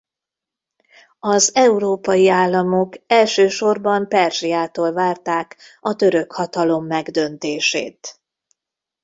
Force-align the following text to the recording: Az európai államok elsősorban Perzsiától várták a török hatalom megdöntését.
Az 1.19 1.51
európai 1.55 2.27
államok 2.29 2.95
elsősorban 3.07 4.07
Perzsiától 4.07 4.91
várták 4.93 5.57
a 5.79 5.95
török 5.95 6.31
hatalom 6.31 6.85
megdöntését. 6.85 8.19